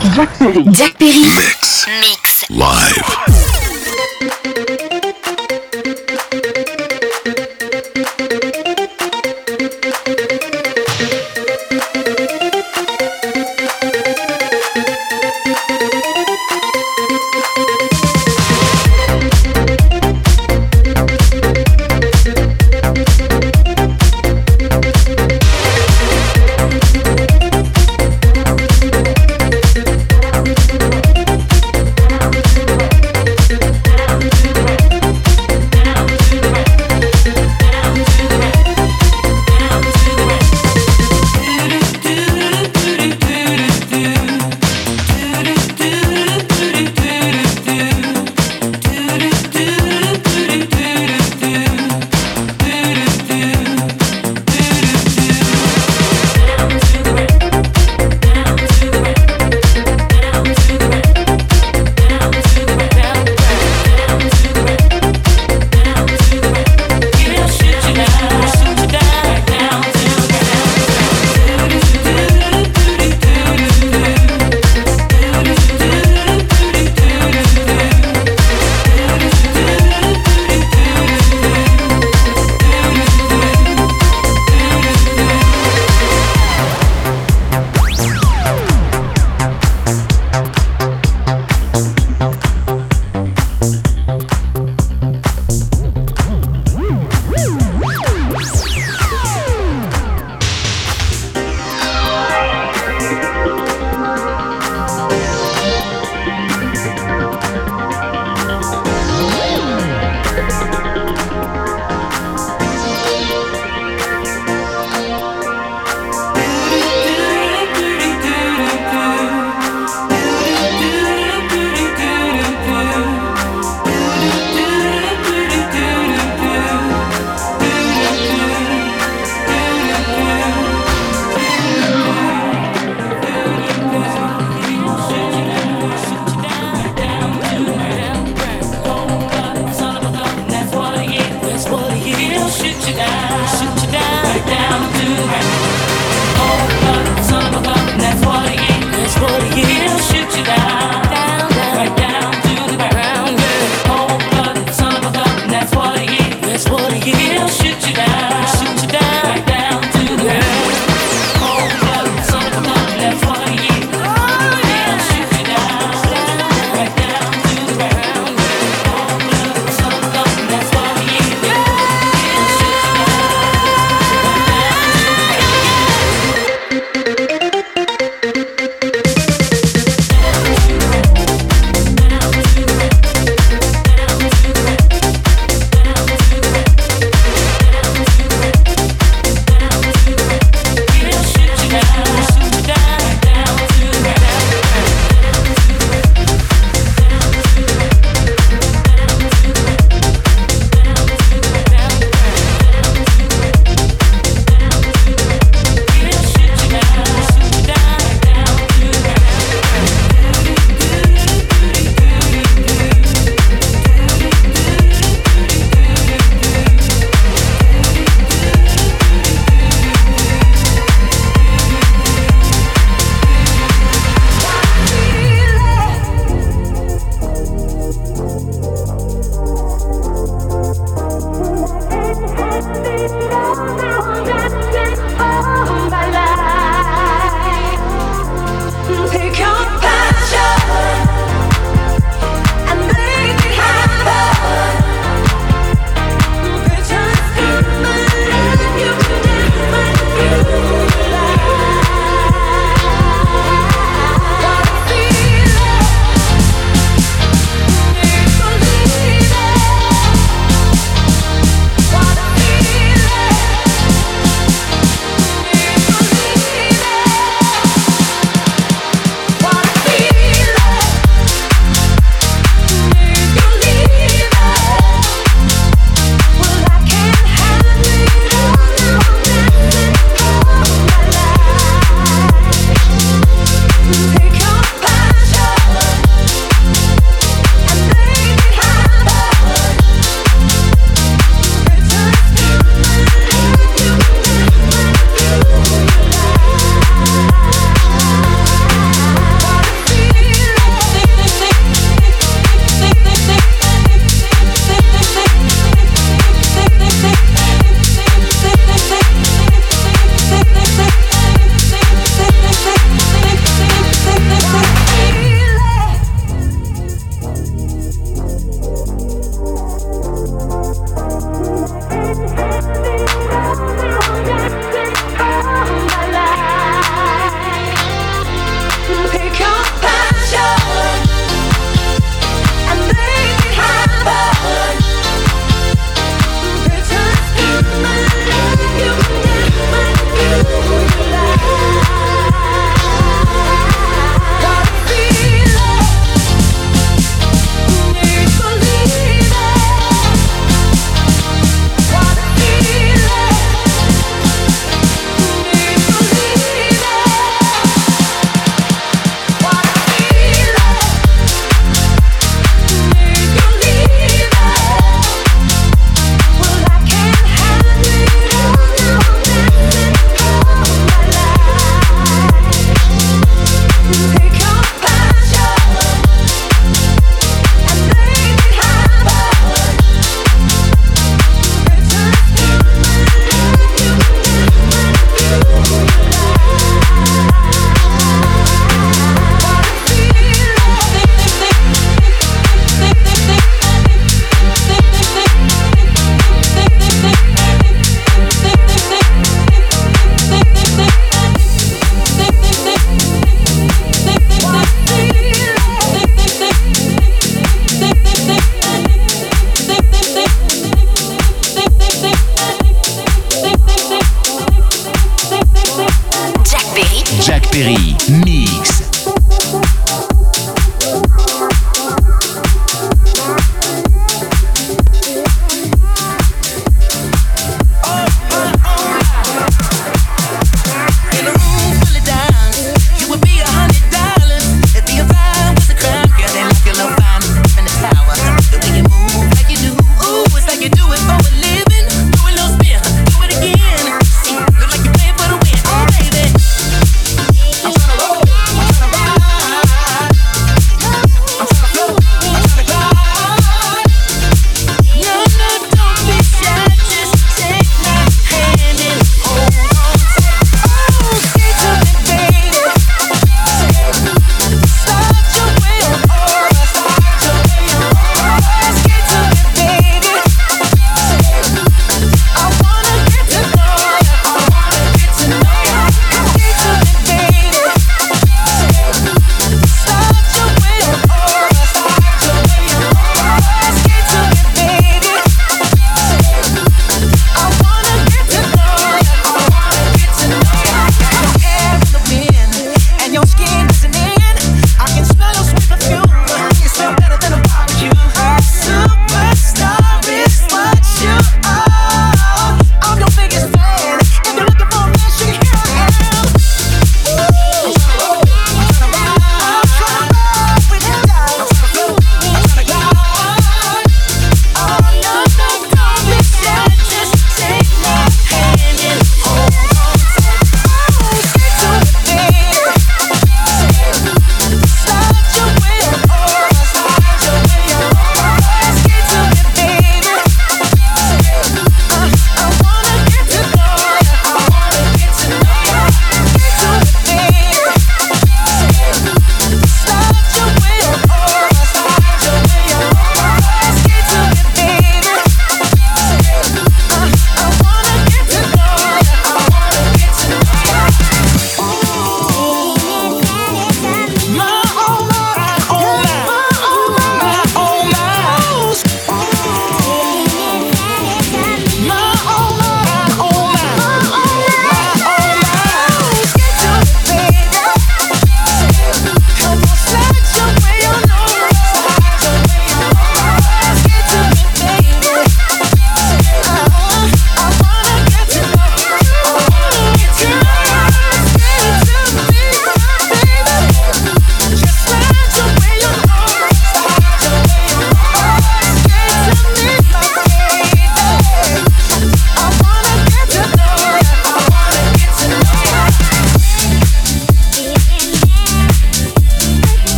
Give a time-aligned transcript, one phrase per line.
[0.00, 0.64] Jack Perry.
[0.72, 1.20] Jack Perry.
[1.20, 1.86] Mix.
[2.00, 2.50] Mix.
[2.50, 3.49] Live.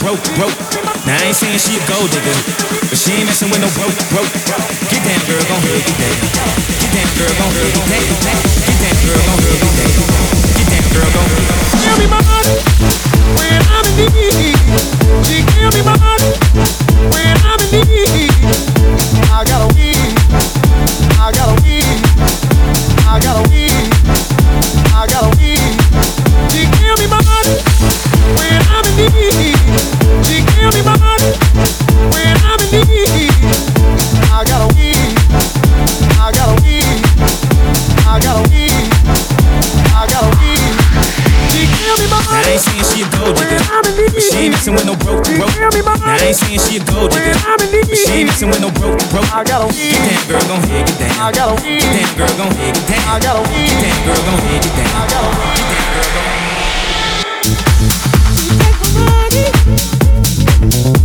[0.00, 0.56] broke, broke.
[1.04, 2.34] Now I ain't saying she a gold digger,
[2.88, 4.30] but she ain't messing with no broke, broke.
[4.88, 6.16] Get down, girl, gon' hurt you down.
[6.80, 8.04] Get down, girl, gon' hurt you down.
[8.64, 9.92] Get down, girl, gon' hurt you down.
[10.54, 11.84] Get down, girl, gon' hurt you down.
[11.84, 12.56] Give me my money
[13.36, 14.56] when I'm in need.
[15.26, 16.30] She give me my money
[17.12, 18.32] when I'm in need.
[19.34, 19.73] I gotta
[44.34, 45.54] she ain't messing with no broke, broke.
[45.54, 48.98] Now I ain't saying she a gold digger, but she ain't messing with no broke,
[49.10, 49.30] broke.
[49.30, 51.14] I got to Get down, girl, gon' head, get down.
[51.22, 53.06] I got to Get down, girl, gon' head, get down.
[53.06, 54.90] I got to Get down, girl, gon' head, get down.
[54.90, 56.34] I got to Get down, girl, gon'
[60.74, 61.03] Well,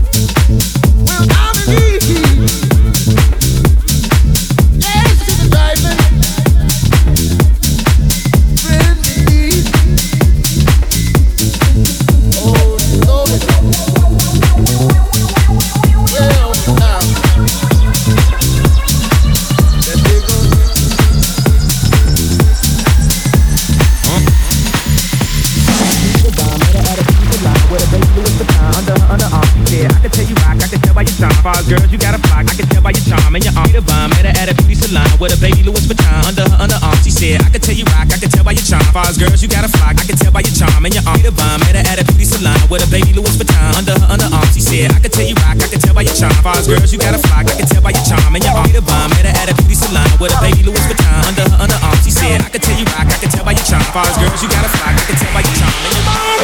[42.70, 44.46] with a baby Louis Vuitton under her underarm.
[44.54, 46.32] She said, I can tell you rock, I can tell by your charm.
[46.46, 47.50] As girls, you got a flock.
[47.50, 48.70] I can tell by your charm and your arm.
[48.70, 51.58] The bomb met her at a beauty salon with a baby Louis Vuitton under her
[51.66, 51.98] underarm.
[52.06, 53.82] She said, I can tell you rock, I can tell by your charm.
[53.82, 54.94] As girls, you got a flock.
[54.94, 56.42] I can tell by your charm and your arm.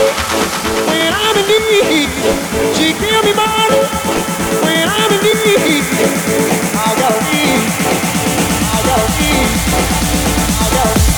[0.89, 2.09] When I'm in need,
[2.73, 3.81] she give me money.
[4.65, 5.85] When I'm in need,
[6.73, 7.61] I gotta need.
[8.65, 9.49] I gotta need.
[10.57, 11.15] I gotta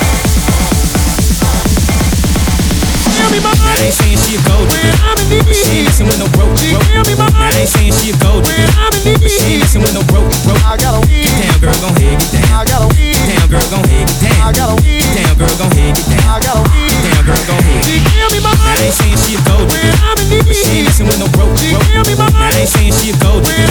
[3.31, 4.96] me Now I ain't saying she a gold digger,
[5.43, 6.87] but she ain't with no broke, broke.
[7.05, 10.29] me Now I ain't saying she a gold digger, but she ain't with no broke,
[10.45, 10.61] broke.
[10.65, 12.47] I gotta Get down, girl, gon' head, get down.
[12.53, 14.37] I gotta Get down, girl, gon' head, get down.
[14.41, 14.75] I gotta.
[14.81, 16.25] Get down, girl, gon' head, get down.
[16.27, 16.63] I gotta.
[16.63, 17.83] Get down, girl, gon' head.
[17.83, 21.19] She give me Now I ain't saying she a gold digger, but she ain't with
[21.19, 22.07] no broke, she broke.
[22.07, 23.67] me Now I ain't saying she a gold digger,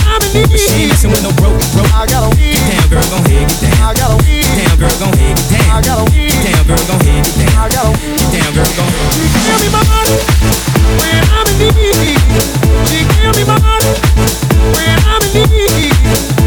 [0.47, 1.91] but she ain't with no broke, broke.
[1.97, 3.81] I gotta Get down, girl, gon' head, get down.
[3.81, 5.69] I gotta Get down, girl, gon' head, get down.
[5.73, 6.05] I gotta.
[6.13, 7.57] Get down, girl, gon' head, get down.
[7.57, 7.91] I gotta.
[7.97, 12.21] Get down, girl, gon' She give me money when I'm in need.
[12.89, 13.93] She give me money
[14.75, 16.46] when I'm in need.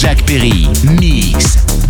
[0.00, 0.66] Perry, Jack Perry,
[0.98, 1.89] Mix.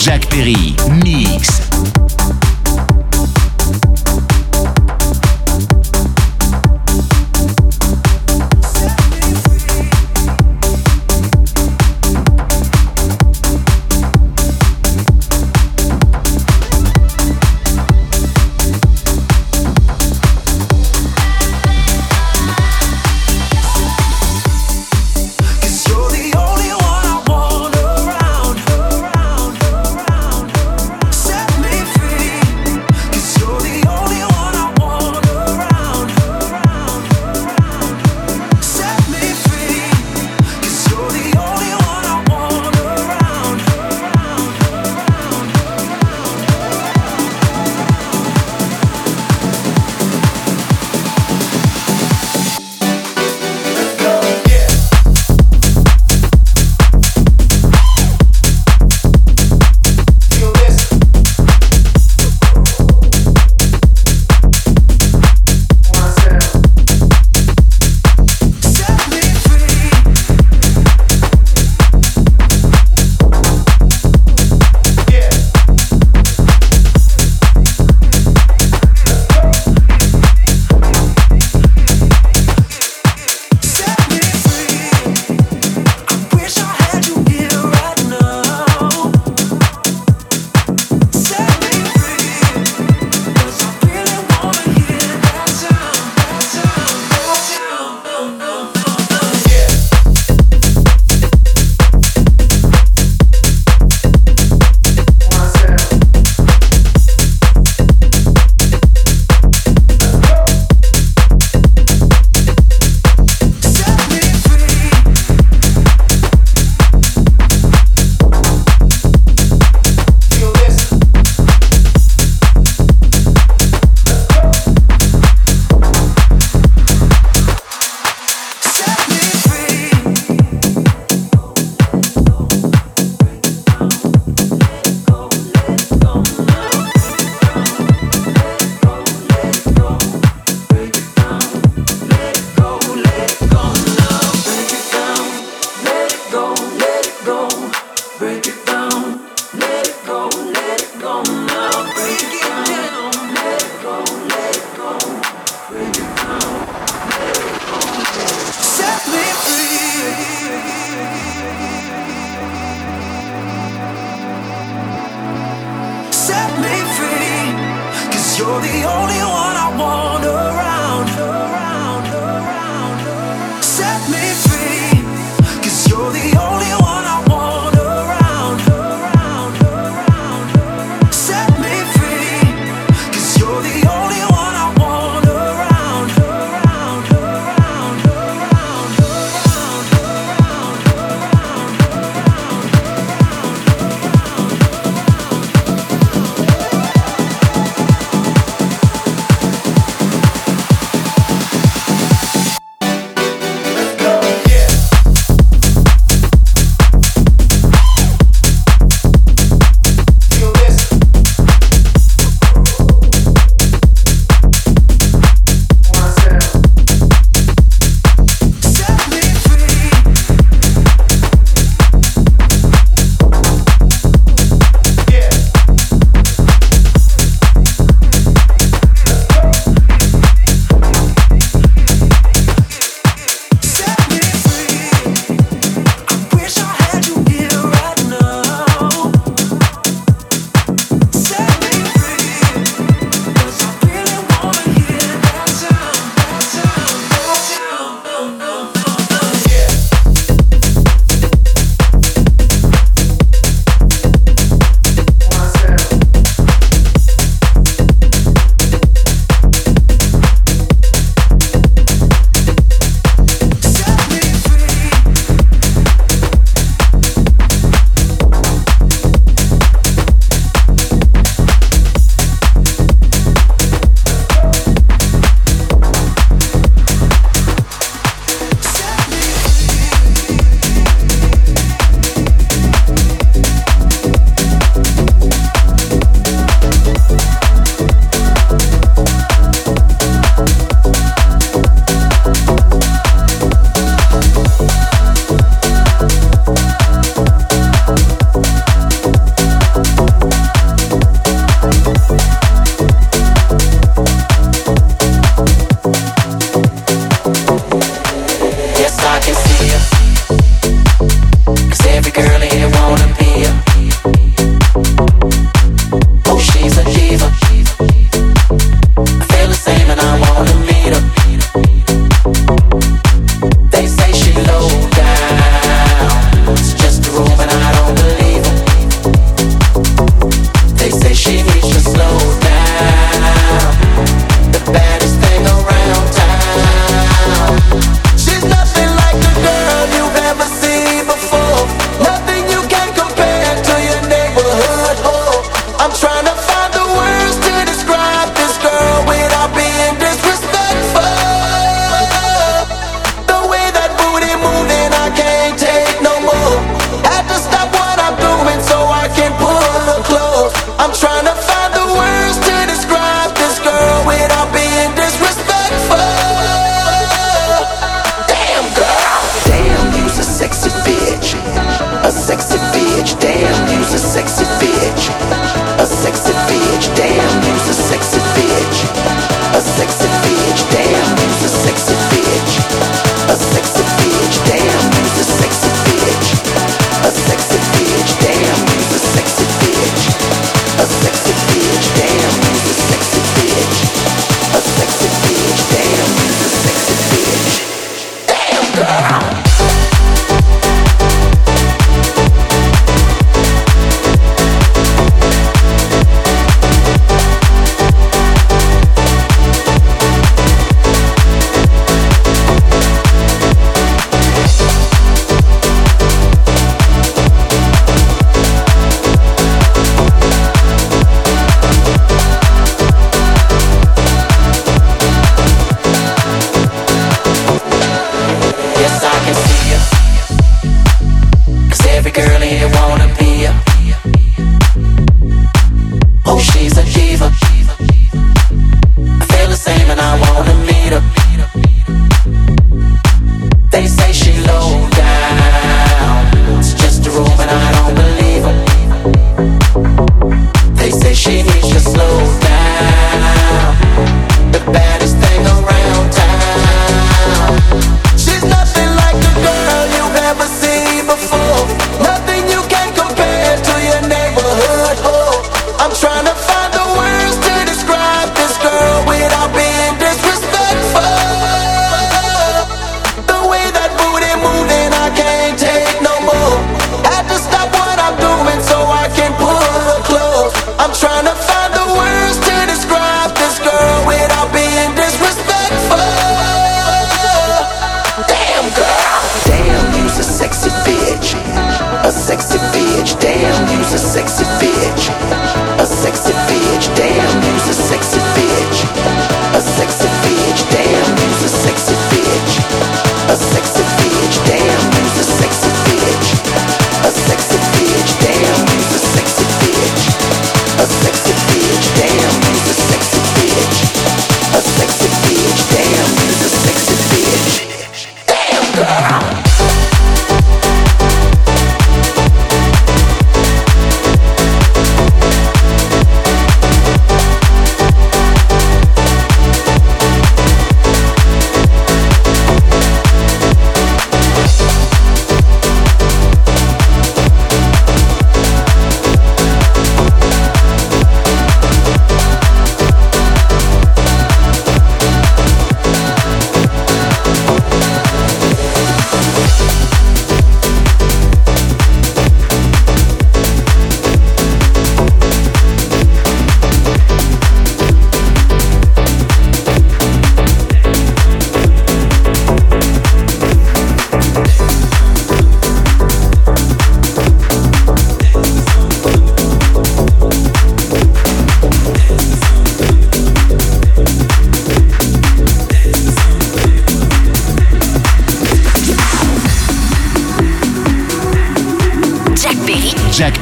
[0.00, 1.69] Jack Perry, Mix.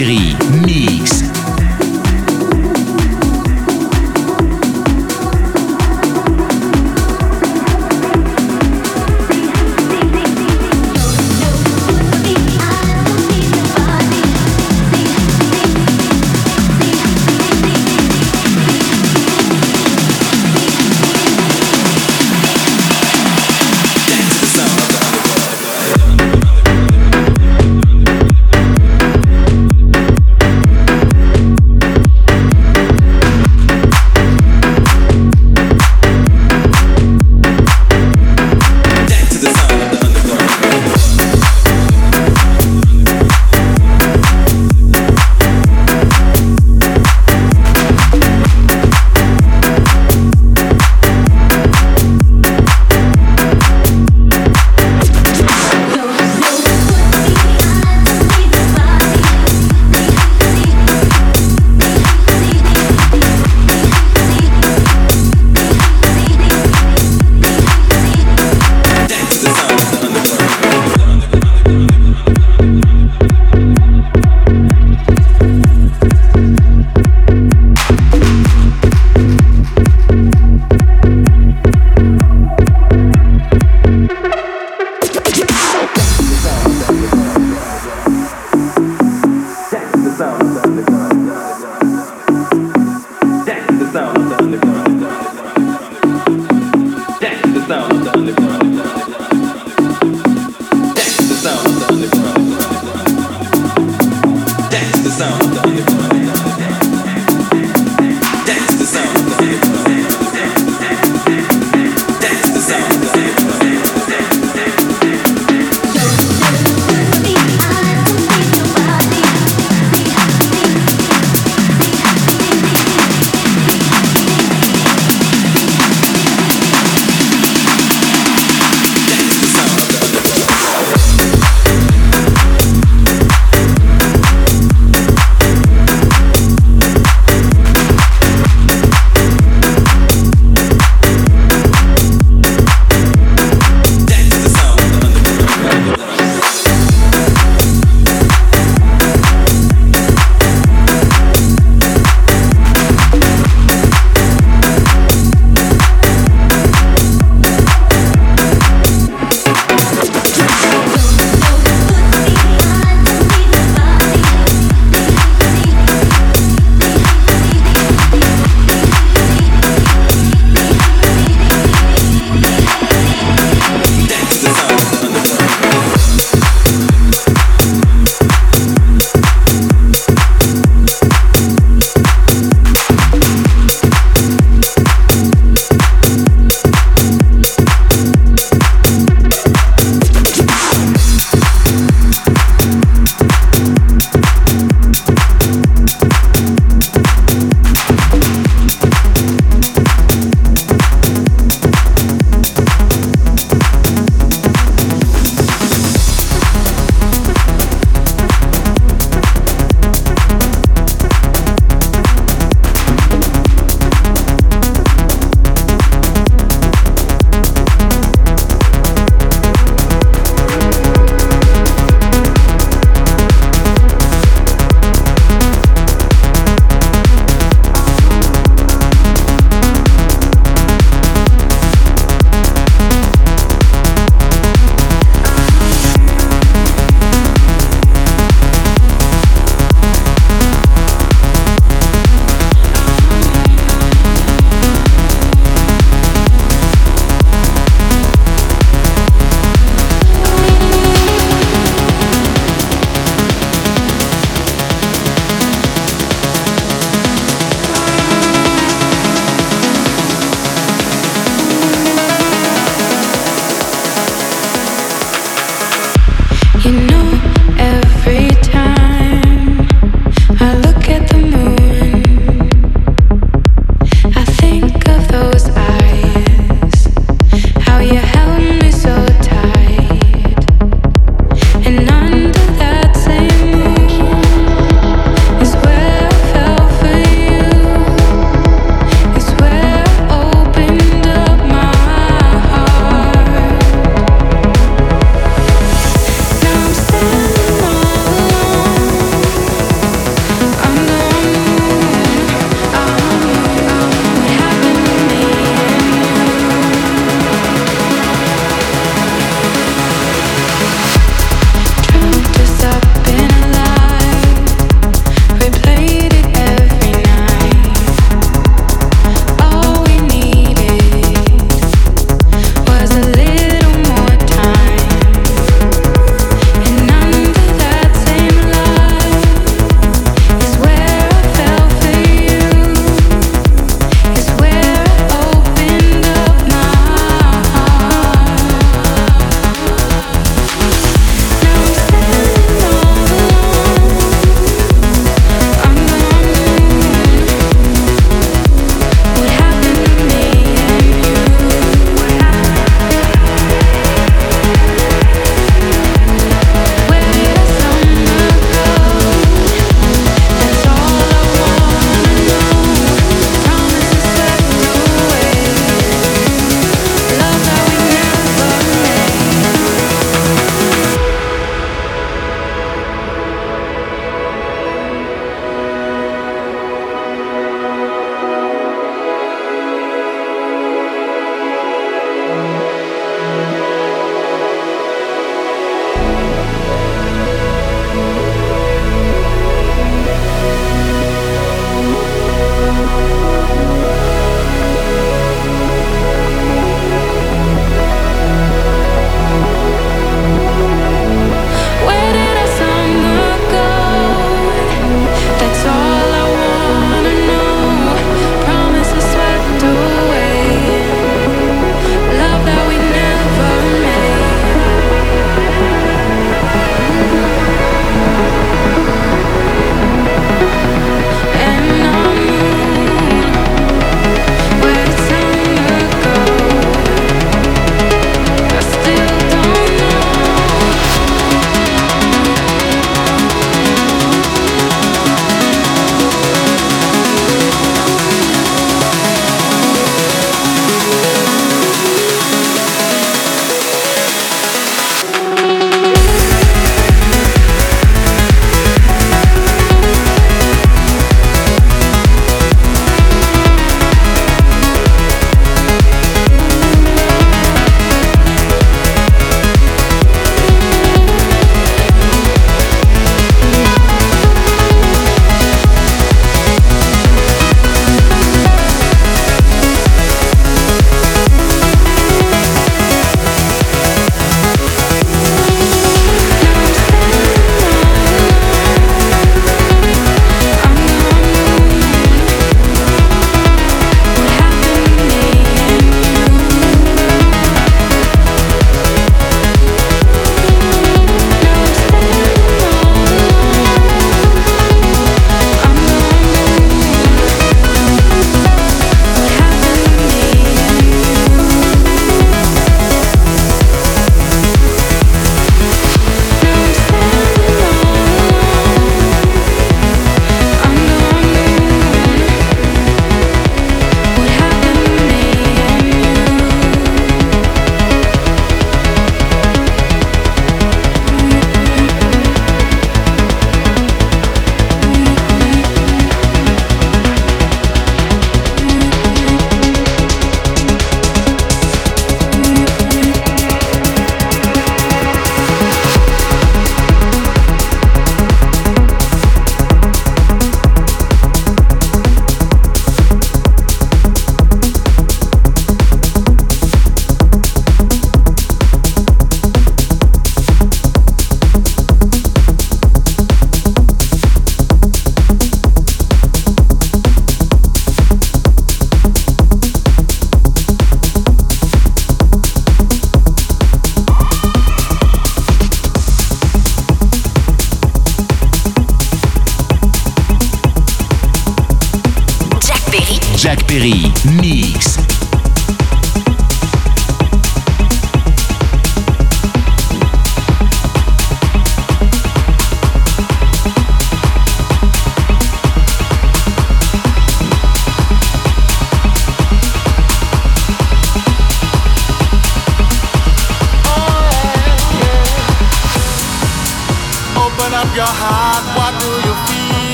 [0.00, 0.32] Perry
[0.64, 1.09] Mix.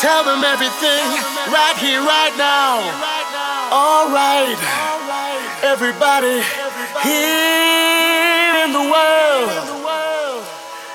[0.00, 1.04] Tell them everything
[1.52, 2.80] right here, right now.
[3.70, 4.56] All right,
[5.62, 6.40] everybody
[7.04, 9.50] here in the world,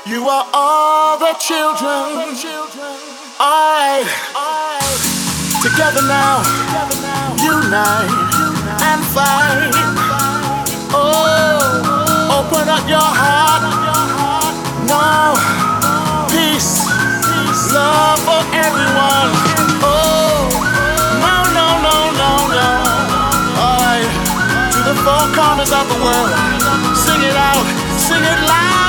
[0.07, 2.33] you are all the children.
[3.37, 4.01] I,
[5.61, 6.41] together now,
[7.37, 8.09] unite
[8.89, 9.69] and fight.
[10.97, 13.61] Oh, open up your heart
[14.87, 15.74] now
[17.75, 19.29] love for everyone.
[19.83, 20.47] Oh,
[21.25, 22.69] no, no, no, no, no.
[23.63, 24.11] All right,
[24.73, 26.31] to the four corners of the world.
[26.95, 27.65] Sing it out,
[27.99, 28.84] sing it loud.